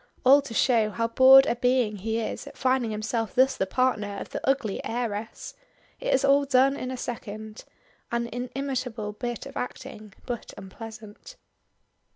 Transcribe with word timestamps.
All 0.25 0.41
to 0.41 0.53
show 0.55 0.89
now 0.89 1.07
bored 1.09 1.45
a 1.45 1.55
being 1.55 1.97
he 1.97 2.19
is 2.19 2.47
at 2.47 2.57
finding 2.57 2.89
himself 2.89 3.35
thus 3.35 3.55
the 3.55 3.67
partner 3.67 4.17
of 4.17 4.29
the 4.31 4.41
ugly 4.49 4.83
heiress! 4.83 5.53
It 5.99 6.11
is 6.11 6.25
all 6.25 6.43
done 6.45 6.75
in 6.75 6.89
a 6.89 6.97
second. 6.97 7.65
An 8.11 8.25
inimitable 8.29 9.13
bit 9.13 9.45
of 9.45 9.55
acting 9.55 10.13
but 10.25 10.55
unpleasant. 10.57 11.35